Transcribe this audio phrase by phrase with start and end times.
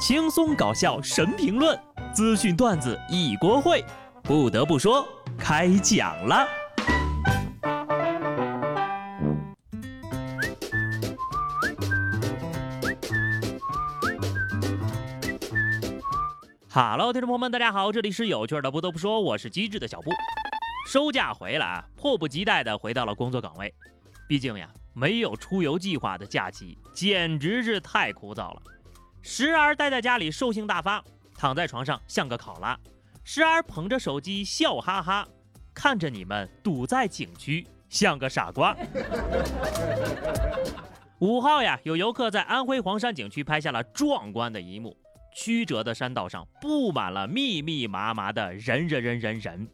[0.00, 1.78] 轻松搞笑神评论，
[2.14, 3.84] 资讯段子一锅烩。
[4.22, 5.06] 不得不说，
[5.38, 6.48] 开讲了。
[16.72, 18.70] Hello，听众朋友们，大家好，这里是有趣的。
[18.70, 20.10] 不得不说，我是机智的小布。
[20.88, 23.74] 收假回来啊，迫不及待的回到了工作岗位。
[24.26, 28.62] 毕竟呀，没有出游计划的假期简直是太枯燥了。
[29.22, 31.02] 时而待在家里兽性大发，
[31.34, 32.74] 躺在床上像个考拉；
[33.22, 35.28] 时而捧着手机笑哈哈，
[35.74, 38.74] 看着你们堵在景区像个傻瓜。
[41.20, 44.96] 五号呀，有游客在安徽黄山景区拍下了壮观的一幕：
[45.34, 49.68] 曲折的山道上布满了密密麻麻的人人人人人，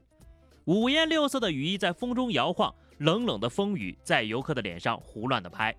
[0.65, 5.73] 五颜六色的雨衣在风中摇晃，冷冷的风雨在游客的脸上胡乱的拍，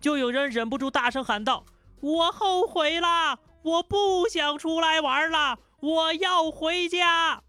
[0.00, 1.62] 就有人忍不住大声喊道。
[2.02, 3.38] 我后悔啦！
[3.62, 7.40] 我不想出来玩了，我要回家。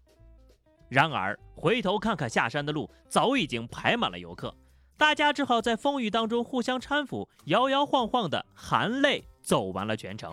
[0.88, 4.54] 然而回头看看下山的路，早已经排满了游客，
[4.96, 10.32] 大家只好在风雨当中互相搀扶，摇摇晃晃的，含泪走完了全程。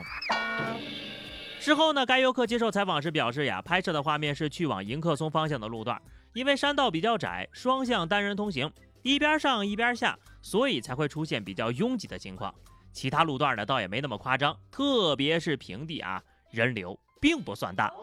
[1.60, 6.00] 事后呢，该游客接受采访时表示呀，拍摄的画面是去往迎客松方向的路段，
[6.34, 12.54] 因为山道比较窄，双向单人通行，一边上一边下，所以才会出现比较拥挤的情况。
[12.92, 17.94] 其他路段呢，倒也没那么夸张，特别是平地啊，人流并不算大。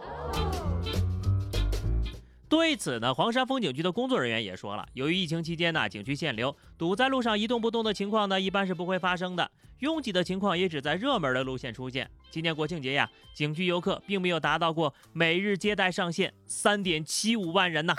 [2.48, 9.50] 对此呢，黄山风景区的工作人员也说了，由于疫情期间呢，景区限流，堵在路上一动不动的情况呢，一般是不会发生的。
[9.80, 12.10] 拥挤的情况也只在热门的路线出现。
[12.30, 17.94] 今年国庆节呀，景区游客并没有达到过每日接待上限三点七五万人呐。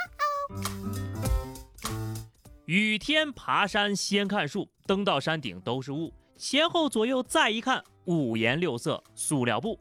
[2.66, 6.12] 雨天爬山先看树，登到山顶都是雾。
[6.40, 9.78] 前后左右再一看，五颜六色塑料布。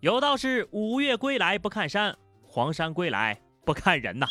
[0.00, 4.26] 有道是五岳归来不看山，黄山归来不看人呐。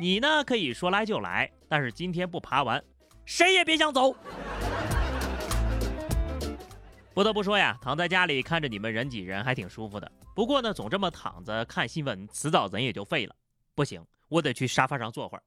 [0.00, 2.82] 你呢可以说来就来，但是今天不爬完，
[3.26, 4.16] 谁也别想走。
[7.12, 10.10] 不得不说呀，躺在家里看着你们人挤人还挺舒服的。
[10.34, 13.36] 不过呢，总这么躺着看新闻，迟早人也就废了。
[13.74, 15.42] 不行，我得去沙发上坐会儿。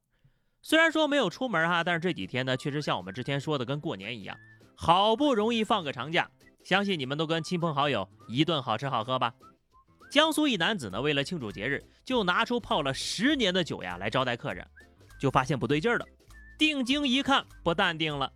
[0.62, 4.38] 虽然说没有出门哈，但是这几天呢，确实像我们之前说的，跟过年一样。
[4.80, 6.30] 好不容易放个长假，
[6.62, 9.34] 相信你们都跟亲朋好友一顿好吃好喝吧。
[10.08, 14.64] 江苏一男子呢，为了庆祝节日，就拿出泡了十年的酒呀来招待客人，
[15.20, 16.06] 就发现不对劲了。
[16.56, 18.32] 定睛一看，不淡定了，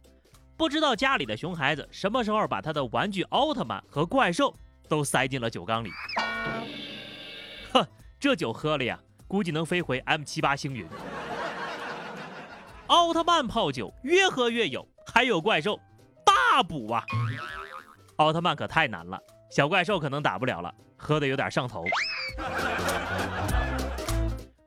[0.57, 4.53] 不知道家里的熊孩子什么时候把他的玩具奥特曼和怪兽
[4.89, 5.91] 都塞进了酒缸里。
[7.73, 7.87] 哼，
[8.19, 8.99] 这酒喝了呀，
[9.29, 10.85] 估计能飞回 M 七八星云。
[12.89, 15.79] 奥特曼泡酒，越喝越有，还有怪兽。
[16.33, 17.05] 大补啊！
[18.17, 19.19] 奥特曼可太难了，
[19.51, 21.85] 小怪兽可能打不了了，喝的有点上头。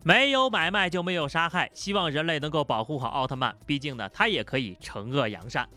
[0.04, 5.68] 没有买卖就没有杀害，希望人类能够保护好奥特曼，毕竟呢，他也可以惩恶扬善。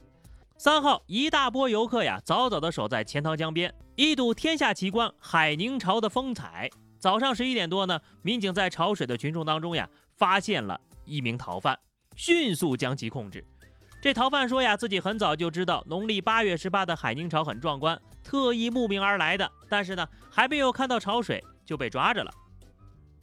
[0.58, 6.68] 三号，一大波游客呀，早早的守在钱塘江边，一睹天下奇观海宁潮的风采。
[6.98, 11.78] 早上十一点多呢，民警在潮水的群众当中呀，发现了一名逃犯，
[12.16, 13.42] 迅速将其控制。
[14.00, 19.50] 这逃犯说呀，自己很早就知道农历八月十八的海宁潮很壮观，特意慕名而来的。
[19.68, 22.32] 但是呢，还没有看到潮水就被抓着了。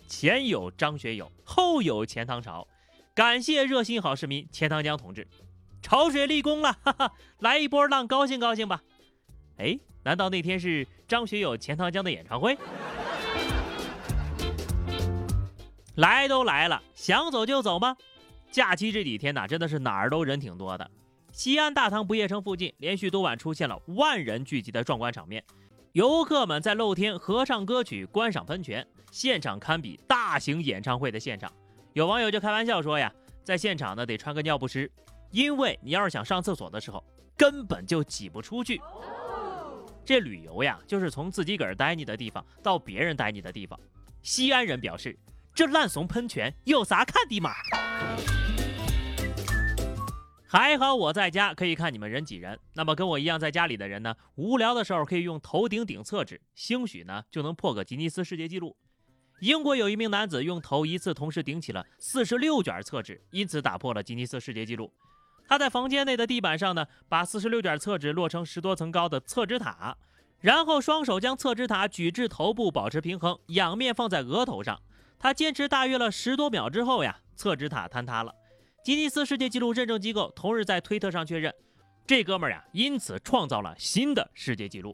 [0.05, 2.67] 前有张学友，后有钱塘潮，
[3.13, 5.25] 感谢热心好市民钱塘江同志，
[5.81, 8.81] 潮水立功了，哈哈，来一波浪，高兴高兴吧。
[9.57, 12.57] 哎，难道那天是张学友钱塘江的演唱会？
[15.95, 17.95] 来都来了，想走就走吗？
[18.55, 20.91] 假期这几天呢，真的是哪儿都人挺多的。
[21.33, 25.43] 西安大唐不夜城附近连续多晚出现了万人聚集的壮观场面，
[25.91, 31.51] 游客们在露天合唱歌曲、观赏喷泉，现场堪比大型演唱会的现场。
[31.91, 34.89] 有网友就开玩笑说呀，在现场呢得穿个尿不湿，
[35.31, 37.03] 因为你要是想上厕所的时候，
[37.35, 38.79] 根本就挤不出去。
[40.05, 43.77] 这旅游呀，就是从自己个儿呆腻的地方到别人呆腻的地方。
[44.21, 45.19] 西安人表示，
[45.53, 47.51] 这烂怂喷泉有啥看的嘛？
[50.57, 58.73] 还好我在家可以看你们人挤人，那么跟我一样在家里的人呢，无聊的时候可以用头顶顶厕纸，兴许呢就能破个吉尼斯世界纪录。
[59.41, 64.93] 英国有一名男子用头一次同时顶起了四十六卷厕纸，因此打破了吉尼斯世界纪录。
[65.45, 69.97] 他在房间内的地板上呢，把四十六卷厕纸摞成十多层高的厕纸塔，
[70.39, 74.81] 然后双手将厕纸塔举至头部保持平衡，仰面放在额头上。
[75.19, 78.33] 他坚持大约了十多秒之后呀，厕纸塔坍塌了。
[78.85, 81.51] 吉尼斯世界纪录认证机构同日在推特上确认，
[82.05, 84.93] 这哥们儿呀，因此创造了新的世界纪录。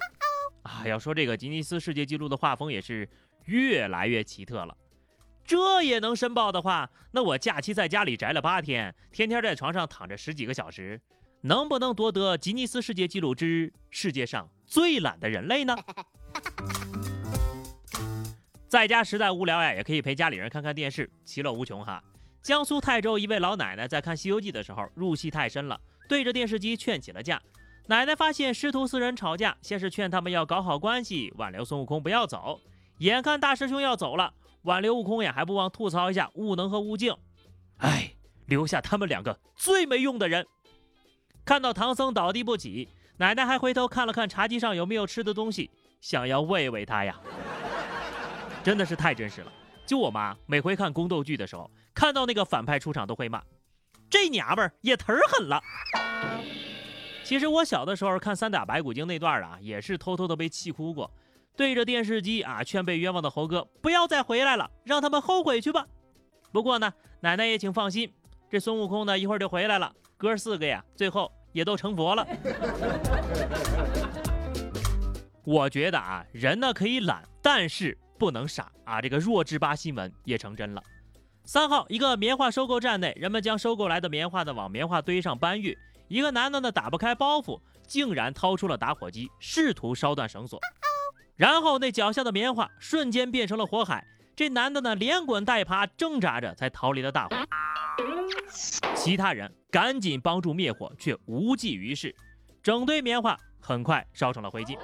[0.63, 3.05] 啊，要说这个吉尼斯世界纪录的画风也是
[3.47, 4.73] 越来越奇特了。
[5.43, 11.01] 这也能申报的话，那我假期在家里宅了八天，天天在床上躺着十几个小时，
[11.41, 15.75] 能不能夺得吉尼斯世界纪录之世界上最懒的人类呢？
[18.69, 22.01] 在家实在无聊呀，也可以陪家里人看看电视，其乐无穷哈。
[22.41, 25.79] 江苏泰州一位老奶奶在看《西游记》的时候入戏太深了，
[26.09, 27.39] 对着电视机劝起了架。
[27.88, 32.59] 奶奶发现师徒四人吵架，先是劝他们要搞好关系，挽留孙悟空不要走。
[32.97, 34.33] 眼看大师兄要走了，
[34.63, 37.15] 挽留悟空呀，还不忘吐槽一下悟能和悟净。
[37.77, 38.15] 哎，
[38.47, 40.47] 留下他们两个最没用的人。
[41.45, 47.19] 看到唐僧倒地不起，奶奶还回头看了看茶几上有没有吃的东西，想要喂喂他呀。
[48.63, 49.51] 真的是太真实了。
[49.85, 53.43] 就我妈每回看宫斗剧的时候，看到那个反派出场都会骂
[54.09, 55.61] ：“这娘们儿也忒狠了。”
[57.23, 61.09] 其实我小的时候看三打白骨精那段啊，也是偷偷的被气哭过，
[61.55, 65.85] 对着电视机啊劝被冤枉的猴哥不要再回来了，让他们后悔去吧。
[66.51, 68.11] 不过呢，奶奶也请放心，
[68.49, 72.27] 这孙悟空呢一会儿就回来了，哥四个呀最后也都成佛了。
[75.43, 77.97] 我觉得啊，人呢可以懒，但是。
[78.21, 79.01] 不能傻啊！
[79.01, 80.83] 这个弱智吧新闻也成真了。
[81.43, 85.75] 三号，一个棉花收购站内，人们将收购来的棉花呢往棉花堆上搬运。
[86.07, 90.59] 一个男的呢打不开包袱，竟然掏出了打火机，试图烧断绳索。
[91.35, 94.05] 然后那脚下的棉花瞬间变成了火海，
[94.35, 97.35] 这男的呢连滚带爬挣扎着才逃离了大火。
[98.95, 102.15] 其他人赶紧帮助灭火，却无济于事，
[102.61, 104.77] 整堆棉花很快烧成了灰烬。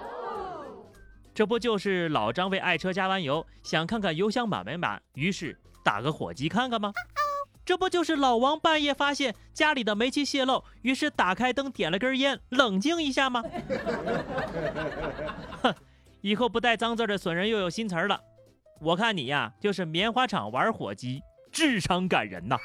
[1.34, 5.56] 这不就是老张为爱车加完油，想看看油箱满没满，于是
[5.88, 6.92] 打个火机看看吗？
[7.64, 13.42] 这不就是老王半夜发现家里的煤气泄漏，于是打开灯点了根烟，冷静一下吗？
[15.64, 15.74] 哼，
[16.20, 18.20] 以后不带脏字的损人又有新词儿了。
[18.82, 21.22] 我看你呀，就是棉花厂玩火机，
[21.54, 22.58] 智商感人呐。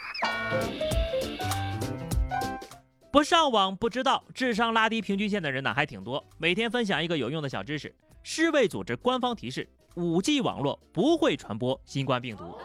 [3.13, 6.25] 不上网不知道，智商拉低平均线的人呢还挺多。
[6.39, 7.95] 每天分享一个有用的小知识。
[8.25, 12.59] 世卫组织官方提示：5G 网络不会传播新冠病毒。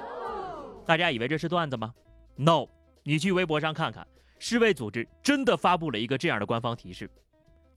[0.87, 1.93] 大家以为这是段子吗
[2.37, 2.67] ？No，
[3.03, 4.07] 你去微博上看看，
[4.39, 7.11] 世卫组织真的发布了一个这样的官方提示。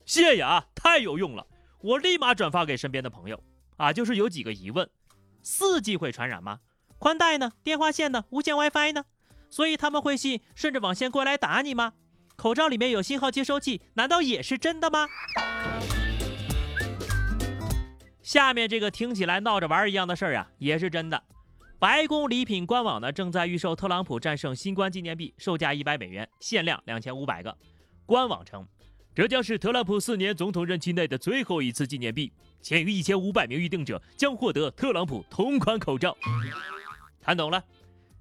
[0.05, 1.45] 谢谢啊，太有用了，
[1.81, 3.43] 我立马转发给身边的朋友。
[3.75, 4.89] 啊，就是有几个疑问
[5.43, 6.61] 四 G 会传染吗？
[6.99, 7.51] 宽带呢？
[7.63, 8.23] 电话线呢？
[8.29, 9.03] 无线 WiFi 呢？
[9.49, 11.91] 所以他们会信顺着网线过来打你吗？
[12.37, 15.09] 口罩里面有信号接收器，难道也是真的吗？
[18.21, 21.21] 下面这个听起来闹着玩一样的事儿啊，也是真的。
[21.81, 27.57] 白宫礼品官网呢正在预售特朗普战胜新冠纪念币，售价一百美元，限量两千五百个。
[28.05, 28.63] 官网称，
[29.15, 32.31] 这将是特朗普四年总统任期内的最后一次纪念币，
[32.61, 36.15] 前于一千五百名预定者将获得特朗普同款口罩。
[37.19, 37.63] 看懂了，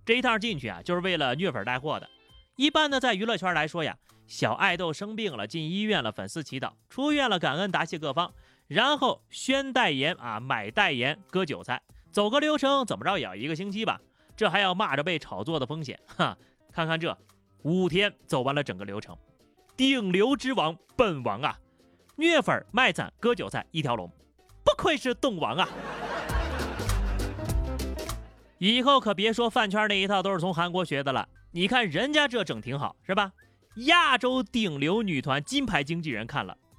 [0.06, 2.09] 这一趟进去啊，就是为了虐粉带货的。
[2.56, 3.95] 一般呢，在娱乐圈来说呀，
[4.27, 8.33] 小爱豆生病了，进医院了，粉丝祈祷；出院了，感恩答谢各方，
[8.69, 14.01] 然后宣代言啊，买代言，割韭菜，走个流程，怎么着也要一个星期吧？
[14.37, 16.37] 这还要骂着被炒作的风险，哈！
[16.73, 17.17] 看看这，
[17.62, 19.17] 五天走完了整个流程，
[19.77, 21.59] 顶流之王本王啊，
[22.17, 24.11] 虐粉、卖惨、割韭菜一条龙，
[24.65, 25.69] 不愧是动王啊！
[28.58, 31.29] 以后可别说饭圈那一套都是从韩国学的了。
[31.53, 33.32] 你看人家这整挺好，是吧？
[33.87, 36.56] 亚洲顶流女团金牌经纪人看了